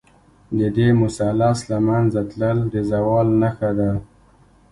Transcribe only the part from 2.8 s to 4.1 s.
زوال نښه ده.